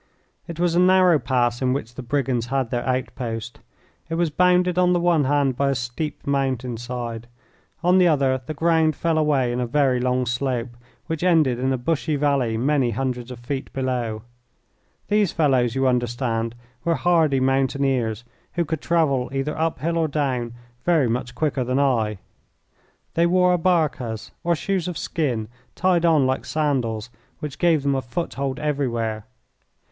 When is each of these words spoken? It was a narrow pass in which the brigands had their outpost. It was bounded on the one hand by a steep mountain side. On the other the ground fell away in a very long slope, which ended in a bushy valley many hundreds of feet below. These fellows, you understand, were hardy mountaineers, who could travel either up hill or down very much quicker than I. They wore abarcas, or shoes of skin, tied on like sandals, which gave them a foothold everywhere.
It 0.47 0.59
was 0.59 0.73
a 0.73 0.79
narrow 0.79 1.19
pass 1.19 1.61
in 1.61 1.73
which 1.73 1.93
the 1.93 2.01
brigands 2.01 2.47
had 2.47 2.71
their 2.71 2.83
outpost. 2.87 3.59
It 4.09 4.15
was 4.15 4.31
bounded 4.31 4.79
on 4.79 4.93
the 4.93 4.99
one 4.99 5.25
hand 5.25 5.55
by 5.55 5.69
a 5.69 5.75
steep 5.75 6.25
mountain 6.25 6.77
side. 6.77 7.27
On 7.83 7.99
the 7.99 8.07
other 8.07 8.41
the 8.47 8.55
ground 8.55 8.95
fell 8.95 9.19
away 9.19 9.51
in 9.53 9.59
a 9.59 9.67
very 9.67 9.99
long 9.99 10.25
slope, 10.25 10.75
which 11.05 11.21
ended 11.21 11.59
in 11.59 11.71
a 11.71 11.77
bushy 11.77 12.15
valley 12.15 12.57
many 12.57 12.89
hundreds 12.89 13.29
of 13.29 13.41
feet 13.41 13.71
below. 13.73 14.23
These 15.07 15.33
fellows, 15.33 15.75
you 15.75 15.85
understand, 15.87 16.55
were 16.83 16.95
hardy 16.95 17.39
mountaineers, 17.39 18.23
who 18.53 18.65
could 18.65 18.81
travel 18.81 19.29
either 19.31 19.55
up 19.55 19.81
hill 19.81 19.99
or 19.99 20.07
down 20.07 20.53
very 20.83 21.09
much 21.09 21.35
quicker 21.35 21.63
than 21.63 21.77
I. 21.77 22.17
They 23.13 23.27
wore 23.27 23.53
abarcas, 23.53 24.31
or 24.43 24.55
shoes 24.55 24.87
of 24.87 24.97
skin, 24.97 25.47
tied 25.75 26.05
on 26.05 26.25
like 26.25 26.43
sandals, 26.45 27.11
which 27.37 27.59
gave 27.59 27.83
them 27.83 27.93
a 27.93 28.01
foothold 28.01 28.57
everywhere. 28.59 29.27